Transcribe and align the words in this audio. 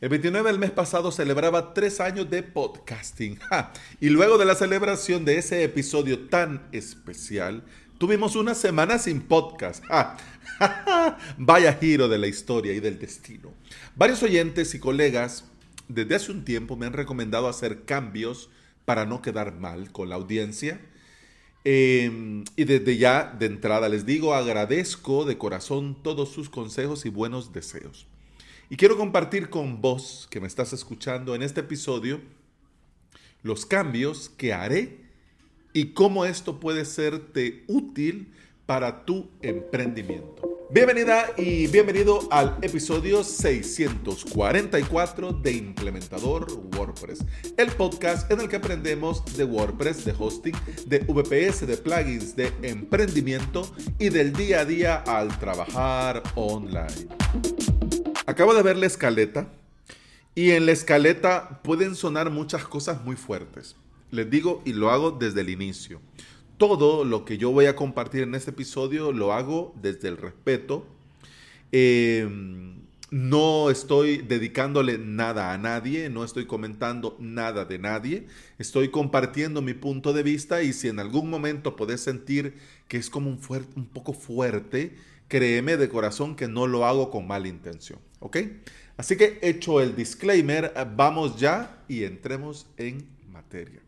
El 0.00 0.10
29 0.10 0.48
del 0.48 0.60
mes 0.60 0.70
pasado 0.70 1.10
celebraba 1.10 1.74
tres 1.74 1.98
años 1.98 2.30
de 2.30 2.44
podcasting. 2.44 3.36
Y 4.00 4.10
luego 4.10 4.38
de 4.38 4.44
la 4.44 4.54
celebración 4.54 5.24
de 5.24 5.38
ese 5.38 5.64
episodio 5.64 6.28
tan 6.28 6.68
especial, 6.70 7.64
tuvimos 7.98 8.36
una 8.36 8.54
semana 8.54 9.00
sin 9.00 9.22
podcast. 9.22 9.82
Vaya 11.36 11.72
giro 11.72 12.06
de 12.06 12.16
la 12.16 12.28
historia 12.28 12.74
y 12.74 12.78
del 12.78 13.00
destino. 13.00 13.52
Varios 13.96 14.22
oyentes 14.22 14.72
y 14.76 14.78
colegas 14.78 15.46
desde 15.88 16.14
hace 16.14 16.30
un 16.30 16.44
tiempo 16.44 16.76
me 16.76 16.86
han 16.86 16.92
recomendado 16.92 17.48
hacer 17.48 17.84
cambios 17.84 18.50
para 18.84 19.04
no 19.04 19.20
quedar 19.20 19.56
mal 19.56 19.90
con 19.90 20.10
la 20.10 20.14
audiencia. 20.14 20.80
Em, 21.64 22.44
y 22.54 22.62
desde 22.66 22.98
ya, 22.98 23.34
de 23.36 23.46
entrada, 23.46 23.88
les 23.88 24.06
digo, 24.06 24.32
agradezco 24.32 25.24
de 25.24 25.38
corazón 25.38 26.00
todos 26.04 26.28
sus 26.28 26.48
consejos 26.48 27.04
y 27.04 27.08
buenos 27.08 27.52
deseos. 27.52 28.06
Y 28.70 28.76
quiero 28.76 28.98
compartir 28.98 29.48
con 29.48 29.80
vos, 29.80 30.28
que 30.30 30.40
me 30.40 30.46
estás 30.46 30.74
escuchando 30.74 31.34
en 31.34 31.42
este 31.42 31.60
episodio, 31.60 32.20
los 33.42 33.64
cambios 33.64 34.28
que 34.28 34.52
haré 34.52 34.98
y 35.72 35.94
cómo 35.94 36.26
esto 36.26 36.60
puede 36.60 36.84
serte 36.84 37.64
útil 37.66 38.30
para 38.66 39.06
tu 39.06 39.30
emprendimiento. 39.40 40.66
Bienvenida 40.70 41.30
y 41.38 41.66
bienvenido 41.68 42.28
al 42.30 42.58
episodio 42.60 43.24
644 43.24 45.32
de 45.32 45.52
Implementador 45.52 46.46
WordPress, 46.76 47.24
el 47.56 47.70
podcast 47.70 48.30
en 48.30 48.40
el 48.40 48.50
que 48.50 48.56
aprendemos 48.56 49.24
de 49.34 49.44
WordPress, 49.44 50.04
de 50.04 50.14
hosting, 50.18 50.54
de 50.86 50.98
VPS, 50.98 51.66
de 51.66 51.78
plugins, 51.78 52.36
de 52.36 52.52
emprendimiento 52.60 53.74
y 53.98 54.10
del 54.10 54.34
día 54.34 54.60
a 54.60 54.66
día 54.66 54.96
al 55.06 55.38
trabajar 55.38 56.22
online. 56.34 57.08
Acabo 58.28 58.52
de 58.52 58.62
ver 58.62 58.76
la 58.76 58.84
escaleta 58.84 59.48
y 60.34 60.50
en 60.50 60.66
la 60.66 60.72
escaleta 60.72 61.62
pueden 61.62 61.94
sonar 61.94 62.28
muchas 62.28 62.62
cosas 62.62 63.02
muy 63.02 63.16
fuertes. 63.16 63.74
Les 64.10 64.28
digo 64.28 64.60
y 64.66 64.74
lo 64.74 64.90
hago 64.90 65.12
desde 65.12 65.40
el 65.40 65.48
inicio. 65.48 66.02
Todo 66.58 67.06
lo 67.06 67.24
que 67.24 67.38
yo 67.38 67.52
voy 67.52 67.64
a 67.64 67.74
compartir 67.74 68.24
en 68.24 68.34
este 68.34 68.50
episodio 68.50 69.12
lo 69.12 69.32
hago 69.32 69.74
desde 69.80 70.08
el 70.08 70.18
respeto. 70.18 70.86
Em, 71.72 72.82
no 73.10 73.70
estoy 73.70 74.18
dedicándole 74.18 74.98
nada 74.98 75.54
a 75.54 75.56
nadie, 75.56 76.10
no 76.10 76.22
estoy 76.22 76.44
comentando 76.44 77.16
nada 77.18 77.64
de 77.64 77.78
nadie, 77.78 78.26
estoy 78.58 78.90
compartiendo 78.90 79.62
mi 79.62 79.72
punto 79.72 80.12
de 80.12 80.22
vista 80.22 80.62
y 80.62 80.74
si 80.74 80.88
en 80.88 80.98
algún 80.98 81.30
momento 81.30 81.76
podés 81.76 82.02
sentir 82.02 82.58
que 82.88 82.98
es 82.98 83.08
como 83.08 83.30
un, 83.30 83.40
un 83.74 83.86
poco 83.86 84.12
fuerte, 84.12 84.96
créeme 85.28 85.76
de 85.76 85.88
corazón 85.88 86.36
que 86.36 86.48
no 86.48 86.66
lo 86.66 86.84
hago 86.84 87.10
con 87.10 87.26
mala 87.26 87.48
intención, 87.48 87.98
¿ok? 88.20 88.36
Así 88.96 89.16
que 89.16 89.38
hecho 89.42 89.80
el 89.80 89.94
disclaimer, 89.94 90.72
vamos 90.96 91.38
ya 91.38 91.82
y 91.88 92.04
entremos 92.04 92.66
en 92.76 93.08
materia. 93.30 93.80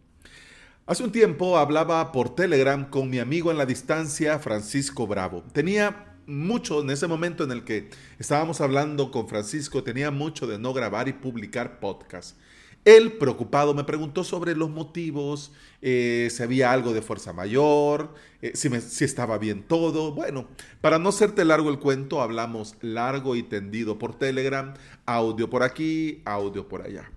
Hace 0.86 1.04
un 1.04 1.12
tiempo 1.12 1.58
hablaba 1.58 2.12
por 2.12 2.34
Telegram 2.34 2.88
con 2.88 3.10
mi 3.10 3.18
amigo 3.18 3.50
en 3.50 3.58
la 3.58 3.66
distancia, 3.66 4.38
Francisco 4.38 5.06
Bravo. 5.06 5.44
Tenía 5.52 6.16
mucho 6.26 6.80
en 6.80 6.90
ese 6.90 7.06
momento 7.06 7.44
en 7.44 7.50
el 7.50 7.64
que 7.64 7.90
estábamos 8.18 8.60
hablando 8.60 9.10
con 9.10 9.28
Francisco, 9.28 9.82
tenía 9.82 10.10
mucho 10.10 10.46
de 10.46 10.58
no 10.58 10.72
grabar 10.72 11.08
y 11.08 11.12
publicar 11.12 11.80
podcast. 11.80 12.36
Él, 12.84 13.12
preocupado, 13.12 13.74
me 13.74 13.84
preguntó 13.84 14.24
sobre 14.24 14.56
los 14.56 14.70
motivos, 14.70 15.52
eh, 15.82 16.28
si 16.30 16.42
había 16.42 16.72
algo 16.72 16.94
de 16.94 17.02
fuerza 17.02 17.32
mayor, 17.32 18.14
eh, 18.40 18.52
si, 18.54 18.68
si 18.80 19.04
estaba 19.04 19.36
bien 19.36 19.62
todo. 19.62 20.12
Bueno, 20.12 20.48
para 20.80 20.98
no 20.98 21.10
hacerte 21.10 21.44
largo 21.44 21.68
el 21.70 21.78
cuento, 21.78 22.22
hablamos 22.22 22.76
largo 22.80 23.36
y 23.36 23.42
tendido 23.42 23.98
por 23.98 24.18
Telegram, 24.18 24.74
audio 25.04 25.50
por 25.50 25.62
aquí, 25.62 26.22
audio 26.24 26.68
por 26.68 26.82
allá. 26.82 27.10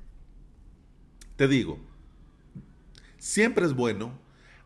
Te 1.37 1.47
digo, 1.47 1.79
siempre 3.17 3.65
es 3.65 3.73
bueno 3.73 4.19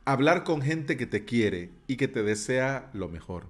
hablar 0.04 0.44
con 0.44 0.62
gente 0.62 0.98
que 0.98 1.06
te 1.06 1.26
quiere 1.26 1.70
y 1.86 1.98
que 1.98 2.08
te 2.08 2.24
desea 2.24 2.90
lo 2.94 3.08
mejor. 3.08 3.46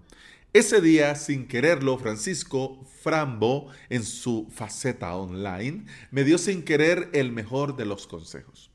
Ese 0.57 0.81
día, 0.81 1.13
sin 1.13 1.47
quererlo, 1.47 1.99
Francisco 1.99 2.83
Frambo, 3.03 3.67
en 3.91 4.03
su 4.03 4.47
faceta 4.51 5.15
online, 5.15 5.85
me 6.09 6.23
dio 6.23 6.39
sin 6.39 6.63
querer 6.63 7.11
el 7.13 7.31
mejor 7.31 7.75
de 7.75 7.85
los 7.85 8.07
consejos. 8.07 8.71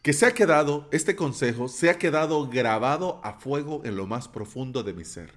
Que 0.00 0.14
se 0.14 0.24
ha 0.24 0.32
quedado, 0.32 0.88
este 0.90 1.16
consejo 1.16 1.68
se 1.68 1.90
ha 1.90 1.98
quedado 1.98 2.48
grabado 2.48 3.20
a 3.22 3.34
fuego 3.34 3.82
en 3.84 3.94
lo 3.94 4.06
más 4.06 4.26
profundo 4.26 4.82
de 4.82 4.94
mi 4.94 5.04
ser. 5.04 5.34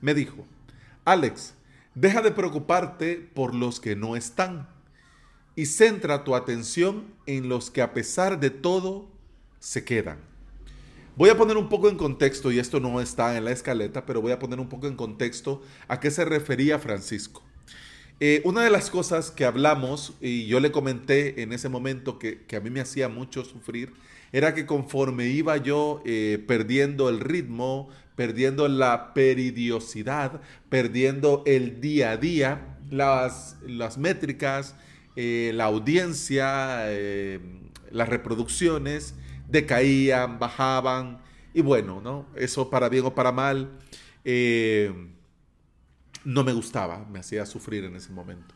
Me 0.00 0.14
dijo, 0.14 0.46
Alex, 1.04 1.54
deja 1.96 2.22
de 2.22 2.30
preocuparte 2.30 3.16
por 3.16 3.56
los 3.56 3.80
que 3.80 3.96
no 3.96 4.14
están 4.14 4.68
y 5.56 5.66
centra 5.66 6.22
tu 6.22 6.36
atención 6.36 7.12
en 7.26 7.48
los 7.48 7.68
que 7.72 7.82
a 7.82 7.92
pesar 7.92 8.38
de 8.38 8.50
todo 8.50 9.10
se 9.58 9.82
quedan. 9.84 10.31
Voy 11.14 11.28
a 11.28 11.36
poner 11.36 11.58
un 11.58 11.68
poco 11.68 11.90
en 11.90 11.96
contexto, 11.98 12.50
y 12.50 12.58
esto 12.58 12.80
no 12.80 12.98
está 12.98 13.36
en 13.36 13.44
la 13.44 13.52
escaleta, 13.52 14.06
pero 14.06 14.22
voy 14.22 14.32
a 14.32 14.38
poner 14.38 14.58
un 14.58 14.70
poco 14.70 14.86
en 14.86 14.96
contexto 14.96 15.60
a 15.86 16.00
qué 16.00 16.10
se 16.10 16.24
refería 16.24 16.78
Francisco. 16.78 17.42
Eh, 18.18 18.40
una 18.46 18.64
de 18.64 18.70
las 18.70 18.88
cosas 18.88 19.30
que 19.30 19.44
hablamos, 19.44 20.14
y 20.22 20.46
yo 20.46 20.58
le 20.58 20.72
comenté 20.72 21.42
en 21.42 21.52
ese 21.52 21.68
momento 21.68 22.18
que, 22.18 22.46
a 22.56 22.60
mí 22.60 22.70
me 22.70 22.80
hacía 22.80 23.10
mucho 23.10 23.44
sufrir, 23.44 23.92
era 24.32 24.54
que 24.54 24.64
conforme 24.64 25.26
iba 25.26 25.58
yo 25.58 26.00
eh, 26.06 26.42
perdiendo 26.48 27.10
el 27.10 27.20
ritmo, 27.20 27.90
perdiendo 28.16 28.66
la 28.68 29.12
peridiosidad, 29.12 30.40
perdiendo 30.70 31.42
el 31.44 31.82
día 31.82 32.12
a 32.12 32.16
día, 32.16 32.78
las, 32.90 33.58
métricas, 33.98 34.76
eh, 35.16 35.52
la 35.54 35.64
audiencia, 35.64 36.86
las 37.90 38.08
reproducciones, 38.08 39.14
decaían, 39.52 40.38
bajaban, 40.38 41.20
y 41.54 41.60
bueno, 41.62 42.00
¿no? 42.00 42.26
Eso 42.34 42.70
para 42.70 42.88
bien 42.88 43.04
o 43.04 43.14
para 43.14 43.30
mal, 43.30 43.70
eh, 44.24 44.92
no 46.24 46.44
me 46.44 46.52
gustaba, 46.52 47.06
me 47.10 47.18
hacía 47.18 47.46
sufrir 47.46 47.84
en 47.84 47.96
ese 47.96 48.10
momento. 48.10 48.54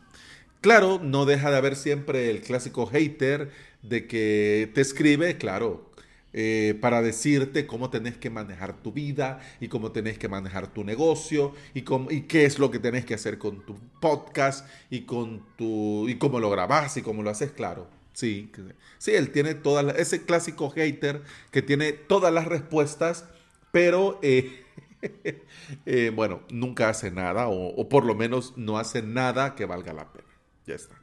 Claro, 0.61 0.99
no 1.01 1.25
deja 1.25 1.51
de 1.51 1.57
haber 1.57 1.75
siempre 1.75 2.29
el 2.31 2.41
clásico 2.41 2.87
hater 2.87 3.51
de 3.83 4.07
que 4.07 4.71
te 4.73 4.81
escribe, 4.81 5.37
claro, 5.37 5.91
eh, 6.33 6.77
para 6.81 7.01
decirte 7.01 7.67
cómo 7.67 7.89
tenés 7.89 8.17
que 8.17 8.29
manejar 8.29 8.81
tu 8.81 8.91
vida 8.91 9.39
y 9.61 9.69
cómo 9.69 9.91
tenés 9.91 10.17
que 10.17 10.27
manejar 10.27 10.67
tu 10.73 10.83
negocio 10.83 11.53
y, 11.73 11.83
cómo, 11.83 12.11
y 12.11 12.21
qué 12.21 12.45
es 12.45 12.59
lo 12.59 12.71
que 12.71 12.79
tenés 12.79 13.05
que 13.05 13.13
hacer 13.13 13.37
con 13.37 13.65
tu 13.65 13.75
podcast 14.01 14.67
y, 14.89 15.01
con 15.01 15.45
tu, 15.57 16.09
y 16.09 16.15
cómo 16.15 16.39
lo 16.39 16.49
grabás 16.49 16.97
y 16.97 17.01
cómo 17.01 17.23
lo 17.23 17.29
haces, 17.29 17.51
claro. 17.51 17.96
Sí, 18.17 18.51
sí, 18.97 19.11
él 19.11 19.29
tiene 19.29 19.53
todas 19.53 19.95
ese 19.95 20.25
clásico 20.25 20.71
hater 20.71 21.21
que 21.51 21.61
tiene 21.61 21.93
todas 21.93 22.33
las 22.33 22.47
respuestas, 22.47 23.25
pero 23.71 24.19
eh, 24.23 24.65
eh, 25.85 26.11
bueno, 26.15 26.41
nunca 26.49 26.89
hace 26.89 27.11
nada 27.11 27.47
o, 27.47 27.87
por 27.89 28.05
lo 28.05 28.15
menos 28.15 28.57
no 28.57 28.79
hace 28.79 29.03
nada 29.03 29.53
que 29.53 29.65
valga 29.65 29.93
la 29.93 30.11
pena. 30.11 30.27
Ya 30.65 30.73
está. 30.73 30.99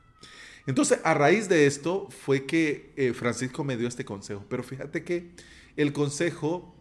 Entonces, 0.67 0.99
a 1.05 1.15
raíz 1.15 1.49
de 1.49 1.67
esto 1.67 2.09
fue 2.11 2.47
que 2.47 2.93
eh, 2.97 3.13
Francisco 3.13 3.63
me 3.63 3.77
dio 3.77 3.87
este 3.87 4.05
consejo, 4.05 4.45
pero 4.49 4.65
fíjate 4.65 5.05
que 5.05 5.31
el 5.77 5.93
consejo 5.93 6.75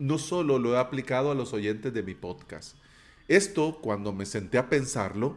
no 0.00 0.18
solo 0.18 0.58
lo 0.58 0.74
he 0.74 0.78
aplicado 0.80 1.30
a 1.30 1.36
los 1.36 1.52
oyentes 1.52 1.94
de 1.94 2.02
mi 2.02 2.16
podcast. 2.16 2.76
Esto, 3.28 3.78
cuando 3.80 4.12
me 4.12 4.26
senté 4.26 4.58
a 4.58 4.68
pensarlo, 4.68 5.36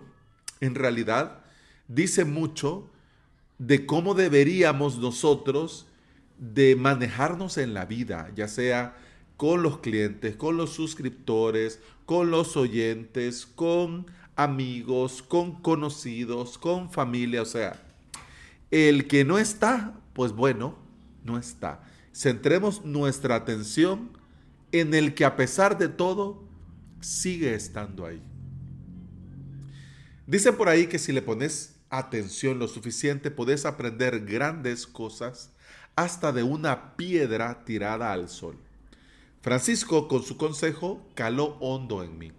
en 0.60 0.74
realidad 0.74 1.46
dice 1.88 2.26
mucho 2.26 2.90
de 3.60 3.86
cómo 3.86 4.16
deberíamos 4.16 4.98
nosotros 4.98 5.86
de 6.40 6.76
manejarnos 6.76 7.58
en 7.58 7.74
la 7.74 7.86
vida, 7.86 8.32
ya 8.36 8.48
sea 8.48 8.98
con 9.38 9.62
los 9.62 9.80
clientes, 9.80 10.36
con 10.36 10.58
los 10.58 10.72
suscriptores, 10.72 11.80
con 12.06 12.32
los 12.32 12.58
oyentes, 12.58 13.46
con 13.46 14.08
amigos, 14.36 15.22
con 15.22 15.62
conocidos, 15.62 16.58
con 16.58 16.90
familia, 16.90 17.42
o 17.42 17.46
sea, 17.46 17.82
el 18.72 19.08
que 19.08 19.26
no 19.26 19.38
está, 19.38 19.94
pues 20.14 20.32
bueno, 20.32 20.78
no 21.24 21.38
está. 21.38 21.84
Centremos 22.14 22.86
nuestra 22.86 23.36
atención 23.36 24.12
en 24.72 24.94
el 24.94 25.14
que 25.14 25.26
a 25.26 25.36
pesar 25.36 25.78
de 25.78 25.90
todo 25.90 26.44
sigue 27.02 27.54
estando 27.54 28.06
ahí. 28.06 28.22
Dicen 30.28 30.56
por 30.56 30.70
ahí 30.70 30.88
que 30.88 31.00
si 31.00 31.12
le 31.12 31.22
pones 31.22 31.79
atención 31.90 32.60
lo 32.60 32.68
suficiente, 32.68 33.32
podés 33.32 33.66
aprender 33.66 34.26
grandes 34.26 34.86
cosas 34.86 35.52
hasta 35.96 36.32
de 36.32 36.44
una 36.44 36.96
piedra 36.96 37.64
tirada 37.66 38.14
al 38.14 38.30
sol. 38.30 38.58
Francisco, 39.42 40.08
con 40.08 40.24
su 40.24 40.38
consejo, 40.38 41.06
caló 41.16 41.58
hondo 41.60 42.04
en 42.04 42.18
mí, 42.18 42.32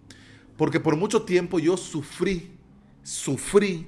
porque 0.57 0.79
por 0.79 0.95
mucho 0.95 1.23
tiempo 1.23 1.59
yo 1.59 1.77
sufrí, 1.77 2.51
sufrí 3.03 3.87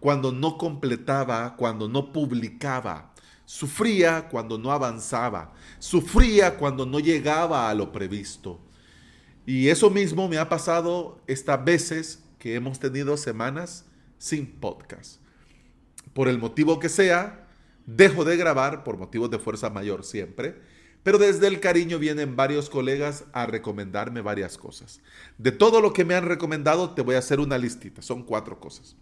cuando 0.00 0.32
no 0.32 0.56
completaba, 0.56 1.56
cuando 1.56 1.88
no 1.88 2.12
publicaba, 2.12 3.12
sufría 3.44 4.28
cuando 4.28 4.58
no 4.58 4.72
avanzaba, 4.72 5.52
sufría 5.78 6.56
cuando 6.56 6.86
no 6.86 7.00
llegaba 7.00 7.68
a 7.68 7.74
lo 7.74 7.92
previsto. 7.92 8.60
Y 9.46 9.68
eso 9.68 9.90
mismo 9.90 10.28
me 10.28 10.38
ha 10.38 10.48
pasado 10.48 11.20
estas 11.26 11.64
veces 11.64 12.22
que 12.38 12.54
hemos 12.54 12.78
tenido 12.78 13.16
semanas 13.16 13.87
sin 14.18 14.46
podcast. 14.46 15.20
por 16.12 16.28
el 16.28 16.38
motivo 16.38 16.80
que 16.80 16.88
sea, 16.88 17.46
dejo 17.86 18.24
de 18.24 18.36
grabar 18.36 18.82
por 18.82 18.96
motivos 18.96 19.30
de 19.30 19.38
fuerza 19.38 19.70
mayor 19.70 20.04
siempre. 20.04 20.56
Pero 21.04 21.18
desde 21.18 21.46
el 21.46 21.60
cariño 21.60 21.98
vienen 21.98 22.36
varios 22.36 22.68
colegas 22.68 23.24
a 23.32 23.46
recomendarme 23.46 24.20
varias 24.20 24.58
cosas. 24.58 25.00
De 25.38 25.52
todo 25.52 25.80
lo 25.80 25.92
que 25.92 26.04
me 26.04 26.14
han 26.14 26.26
recomendado, 26.26 26.90
te 26.90 27.02
voy 27.02 27.14
a 27.14 27.20
hacer 27.20 27.40
una 27.40 27.56
listita. 27.56 28.02
Son 28.02 28.24
cuatro 28.24 28.58
cosas. 28.58 28.96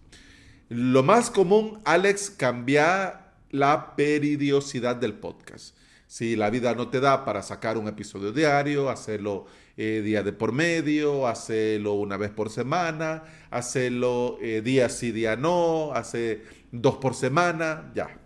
Lo 0.68 1.02
más 1.02 1.30
común, 1.30 1.80
Alex, 1.84 2.30
cambia 2.30 3.32
la 3.50 3.96
peridiosidad 3.96 4.96
del 4.96 5.14
podcast. 5.14 5.76
Si 6.06 6.36
la 6.36 6.50
vida 6.50 6.74
no 6.74 6.88
te 6.88 7.00
da 7.00 7.24
para 7.24 7.42
sacar 7.42 7.78
un 7.78 7.88
episodio 7.88 8.30
diario, 8.30 8.90
hacerlo 8.90 9.46
eh, 9.78 10.00
día 10.02 10.22
de 10.22 10.32
por 10.32 10.52
medio, 10.52 11.26
hacerlo 11.26 11.92
una 11.92 12.16
vez 12.16 12.30
por 12.30 12.48
semana, 12.48 13.24
hacerlo 13.50 14.38
eh, 14.40 14.62
día 14.64 14.88
sí, 14.88 15.12
día 15.12 15.36
no, 15.36 15.92
hace 15.92 16.44
dos 16.72 16.96
por 16.96 17.14
semana, 17.14 17.92
ya. 17.94 18.18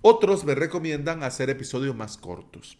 Otros 0.00 0.44
me 0.44 0.54
recomiendan 0.54 1.24
hacer 1.24 1.50
episodios 1.50 1.96
más 1.96 2.16
cortos. 2.16 2.78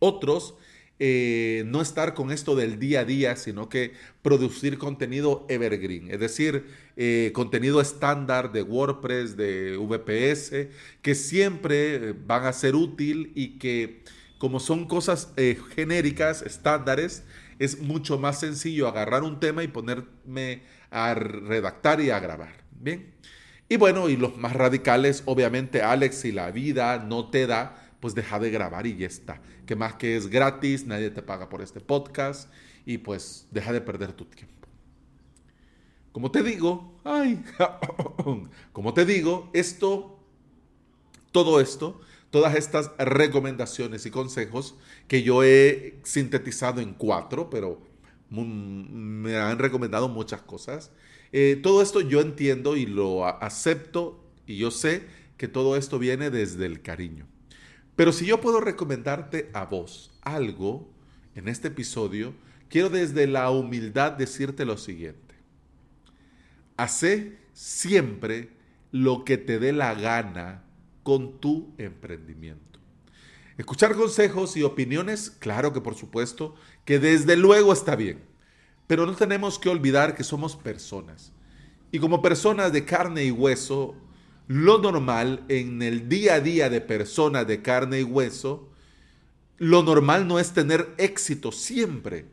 Otros, 0.00 0.56
eh, 0.98 1.62
no 1.66 1.80
estar 1.80 2.14
con 2.14 2.32
esto 2.32 2.56
del 2.56 2.80
día 2.80 3.00
a 3.00 3.04
día, 3.04 3.36
sino 3.36 3.68
que 3.68 3.92
producir 4.22 4.76
contenido 4.76 5.46
evergreen, 5.48 6.10
es 6.10 6.18
decir, 6.18 6.66
contenido 7.32 7.80
estándar 7.80 8.50
de 8.50 8.62
WordPress, 8.62 9.36
de 9.36 9.76
VPS, 9.76 10.70
que 11.02 11.14
siempre 11.14 12.14
van 12.14 12.46
a 12.46 12.52
ser 12.52 12.74
útil 12.74 13.30
y 13.36 13.58
que 13.60 14.02
como 14.42 14.58
son 14.58 14.86
cosas 14.86 15.32
eh, 15.36 15.56
genéricas, 15.76 16.42
estándares, 16.42 17.22
es 17.60 17.80
mucho 17.80 18.18
más 18.18 18.40
sencillo 18.40 18.88
agarrar 18.88 19.22
un 19.22 19.38
tema 19.38 19.62
y 19.62 19.68
ponerme 19.68 20.64
a 20.90 21.14
redactar 21.14 22.00
y 22.00 22.10
a 22.10 22.18
grabar. 22.18 22.52
Bien. 22.72 23.14
Y 23.68 23.76
bueno, 23.76 24.08
y 24.08 24.16
los 24.16 24.36
más 24.36 24.52
radicales, 24.54 25.22
obviamente, 25.26 25.80
Alex, 25.80 26.16
si 26.16 26.32
la 26.32 26.50
vida 26.50 26.98
no 26.98 27.30
te 27.30 27.46
da, 27.46 27.94
pues 28.00 28.16
deja 28.16 28.40
de 28.40 28.50
grabar 28.50 28.84
y 28.84 28.96
ya 28.96 29.06
está. 29.06 29.40
Que 29.64 29.76
más 29.76 29.94
que 29.94 30.16
es 30.16 30.26
gratis, 30.26 30.86
nadie 30.86 31.10
te 31.10 31.22
paga 31.22 31.48
por 31.48 31.62
este 31.62 31.78
podcast 31.78 32.50
y 32.84 32.98
pues 32.98 33.46
deja 33.52 33.72
de 33.72 33.80
perder 33.80 34.12
tu 34.12 34.24
tiempo. 34.24 34.66
Como 36.10 36.32
te 36.32 36.42
digo, 36.42 36.98
ay, 37.04 37.44
como 38.72 38.92
te 38.92 39.04
digo, 39.04 39.50
esto, 39.52 40.18
todo 41.30 41.60
esto 41.60 42.00
todas 42.32 42.54
estas 42.56 42.90
recomendaciones 42.96 44.06
y 44.06 44.10
consejos 44.10 44.74
que 45.06 45.22
yo 45.22 45.44
he 45.44 46.00
sintetizado 46.02 46.80
en 46.80 46.94
cuatro, 46.94 47.50
pero 47.50 47.82
me 48.30 49.36
han 49.36 49.58
recomendado 49.58 50.08
muchas 50.08 50.40
cosas. 50.40 50.90
Eh, 51.32 51.60
todo 51.62 51.82
esto 51.82 52.00
yo 52.00 52.22
entiendo 52.22 52.74
y 52.78 52.86
lo 52.86 53.26
acepto 53.26 54.24
y 54.46 54.56
yo 54.56 54.70
sé 54.70 55.04
que 55.36 55.46
todo 55.46 55.76
esto 55.76 55.98
viene 55.98 56.30
desde 56.30 56.64
el 56.64 56.80
cariño. 56.80 57.26
Pero 57.96 58.12
si 58.12 58.24
yo 58.24 58.40
puedo 58.40 58.62
recomendarte 58.62 59.50
a 59.52 59.66
vos 59.66 60.10
algo 60.22 60.90
en 61.34 61.48
este 61.48 61.68
episodio, 61.68 62.32
quiero 62.70 62.88
desde 62.88 63.26
la 63.26 63.50
humildad 63.50 64.12
decirte 64.12 64.64
lo 64.64 64.78
siguiente. 64.78 65.34
Hace 66.78 67.36
siempre 67.52 68.48
lo 68.90 69.26
que 69.26 69.36
te 69.36 69.58
dé 69.58 69.74
la 69.74 69.94
gana 69.94 70.64
con 71.02 71.40
tu 71.40 71.74
emprendimiento. 71.78 72.80
Escuchar 73.58 73.94
consejos 73.94 74.56
y 74.56 74.62
opiniones, 74.62 75.30
claro 75.30 75.72
que 75.72 75.80
por 75.80 75.94
supuesto, 75.94 76.54
que 76.84 76.98
desde 76.98 77.36
luego 77.36 77.72
está 77.72 77.96
bien, 77.96 78.20
pero 78.86 79.06
no 79.06 79.14
tenemos 79.14 79.58
que 79.58 79.68
olvidar 79.68 80.14
que 80.14 80.24
somos 80.24 80.56
personas. 80.56 81.32
Y 81.90 81.98
como 81.98 82.22
personas 82.22 82.72
de 82.72 82.84
carne 82.84 83.24
y 83.24 83.30
hueso, 83.30 83.94
lo 84.48 84.78
normal 84.78 85.44
en 85.48 85.82
el 85.82 86.08
día 86.08 86.34
a 86.34 86.40
día 86.40 86.70
de 86.70 86.80
personas 86.80 87.46
de 87.46 87.62
carne 87.62 88.00
y 88.00 88.04
hueso, 88.04 88.70
lo 89.58 89.82
normal 89.82 90.26
no 90.26 90.38
es 90.38 90.52
tener 90.52 90.94
éxito 90.96 91.52
siempre. 91.52 92.26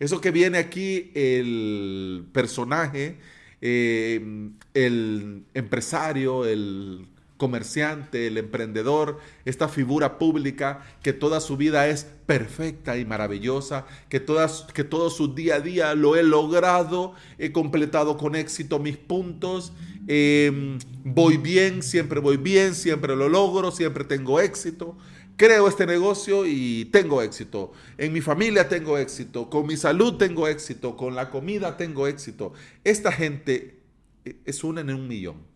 Eso 0.00 0.20
que 0.20 0.32
viene 0.32 0.58
aquí 0.58 1.12
el 1.14 2.26
personaje, 2.32 3.18
eh, 3.60 4.50
el 4.74 5.44
empresario, 5.54 6.44
el 6.44 7.06
comerciante, 7.42 8.28
el 8.28 8.38
emprendedor, 8.38 9.18
esta 9.44 9.66
figura 9.66 10.16
pública 10.16 10.86
que 11.02 11.12
toda 11.12 11.40
su 11.40 11.56
vida 11.56 11.88
es 11.88 12.06
perfecta 12.24 12.96
y 12.98 13.04
maravillosa, 13.04 13.84
que, 14.08 14.20
todas, 14.20 14.64
que 14.72 14.84
todo 14.84 15.10
su 15.10 15.34
día 15.34 15.56
a 15.56 15.60
día 15.60 15.94
lo 15.96 16.14
he 16.14 16.22
logrado, 16.22 17.14
he 17.38 17.50
completado 17.50 18.16
con 18.16 18.36
éxito 18.36 18.78
mis 18.78 18.96
puntos, 18.96 19.72
em, 20.06 20.78
voy 21.02 21.36
bien, 21.36 21.82
siempre 21.82 22.20
voy 22.20 22.36
bien, 22.36 22.76
siempre 22.76 23.16
lo 23.16 23.28
logro, 23.28 23.72
siempre 23.72 24.04
tengo 24.04 24.38
éxito. 24.38 24.96
Creo 25.36 25.66
este 25.66 25.84
negocio 25.84 26.46
y 26.46 26.84
tengo 26.92 27.22
éxito. 27.22 27.72
En 27.98 28.12
mi 28.12 28.20
familia 28.20 28.68
tengo 28.68 28.98
éxito, 28.98 29.50
con 29.50 29.66
mi 29.66 29.76
salud 29.76 30.16
tengo 30.16 30.46
éxito, 30.46 30.96
con 30.96 31.16
la 31.16 31.28
comida 31.28 31.76
tengo 31.76 32.06
éxito. 32.06 32.52
Esta 32.84 33.10
gente 33.10 33.80
e, 34.24 34.36
es 34.44 34.62
una 34.62 34.82
en 34.82 34.90
un 34.90 35.08
millón 35.08 35.51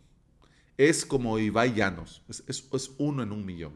es 0.78 1.06
como 1.06 1.38
Ibai 1.38 1.74
Llanos, 1.74 2.22
es, 2.28 2.92
uno 2.98 3.22
en 3.22 3.32
un 3.32 3.44
millón. 3.44 3.74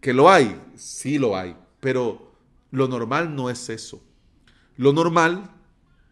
Que 0.00 0.12
lo 0.12 0.30
hay, 0.30 0.60
sí 0.74 1.18
lo 1.18 1.36
hay, 1.36 1.56
pero 1.80 2.32
lo 2.70 2.88
normal 2.88 3.36
no 3.36 3.50
es 3.50 3.68
eso. 3.68 4.02
Lo 4.76 4.92
normal, 4.92 5.50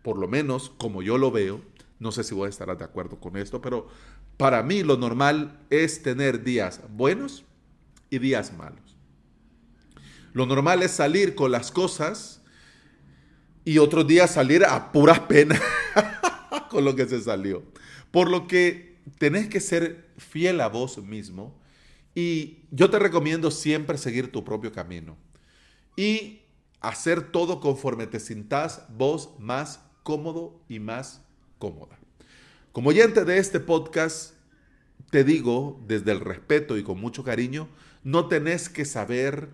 por 0.02 0.18
lo 0.18 0.28
menos 0.28 0.70
como 0.78 1.02
yo 1.02 1.18
lo 1.18 1.30
veo, 1.30 1.62
no 1.98 2.12
sé 2.12 2.22
si 2.22 2.34
voy 2.34 2.46
a 2.46 2.50
estar 2.50 2.76
de 2.76 2.84
acuerdo 2.84 3.18
con 3.18 3.36
esto, 3.36 3.60
pero 3.60 3.88
para 4.36 4.62
mí 4.62 4.82
lo 4.82 4.96
normal 4.96 5.58
es 5.70 6.02
tener 6.02 6.42
días 6.44 6.80
buenos 6.90 7.44
y 8.10 8.18
días 8.18 8.52
malos. 8.56 8.96
Lo 10.32 10.46
normal 10.46 10.82
es 10.82 10.92
salir 10.92 11.34
con 11.34 11.50
las 11.50 11.72
cosas 11.72 12.40
y 13.64 13.78
otros 13.78 14.06
días 14.06 14.32
salir 14.32 14.64
a 14.64 14.92
puras 14.92 15.20
penas 15.20 15.60
con 16.70 16.84
lo 16.84 16.96
que 16.96 17.06
se 17.06 17.20
salió. 17.20 17.62
Por 18.10 18.30
lo 18.30 18.46
que 18.46 18.96
tenés 19.18 19.48
que 19.48 19.60
ser 19.60 20.08
fiel 20.16 20.60
a 20.60 20.68
vos 20.68 20.96
mismo 20.98 21.60
y 22.14 22.60
yo 22.70 22.88
te 22.88 22.98
recomiendo 22.98 23.50
siempre 23.50 23.98
seguir 23.98 24.32
tu 24.32 24.44
propio 24.44 24.72
camino 24.72 25.16
y 25.96 26.40
hacer 26.80 27.30
todo 27.30 27.60
conforme 27.60 28.06
te 28.06 28.20
sintas 28.20 28.84
vos 28.96 29.30
más 29.38 29.80
cómodo 30.02 30.60
y 30.68 30.78
más 30.78 31.22
cómoda. 31.58 31.98
Como 32.72 32.90
oyente 32.90 33.24
de 33.24 33.38
este 33.38 33.60
podcast, 33.60 34.34
te 35.10 35.24
digo 35.24 35.82
desde 35.86 36.12
el 36.12 36.20
respeto 36.20 36.78
y 36.78 36.84
con 36.84 37.00
mucho 37.00 37.24
cariño, 37.24 37.68
no 38.04 38.28
tenés 38.28 38.68
que 38.68 38.84
saber 38.84 39.50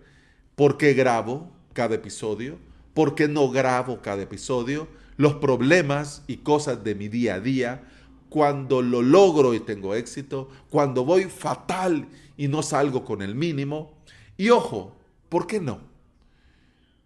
por 0.55 0.77
qué 0.77 0.93
grabo 0.93 1.51
cada 1.73 1.95
episodio, 1.95 2.59
por 2.95 3.15
qué 3.15 3.27
no 3.27 3.51
grabo 3.51 4.03
cada 4.03 4.23
episodio, 4.23 4.87
los 5.17 5.35
problemas 5.35 6.23
y 6.27 6.39
cosas 6.39 6.85
de 6.85 6.95
mi 6.95 7.09
día 7.09 7.35
a 7.35 7.41
día, 7.41 7.85
cuando 8.29 8.83
lo 8.83 9.03
logro 9.03 9.55
y 9.55 9.61
tengo 9.61 9.95
éxito, 9.95 10.49
cuando 10.69 11.05
voy 11.05 11.25
fatal 11.25 12.09
y 12.37 12.49
no 12.49 12.63
salgo 12.63 13.05
con 13.05 13.23
el 13.23 13.35
mínimo. 13.35 13.99
Y 14.37 14.51
ojo, 14.51 14.97
¿por 15.29 15.47
qué 15.47 15.61
no? 15.61 15.81